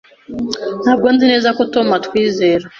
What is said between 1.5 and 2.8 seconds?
ko Tom atwizera.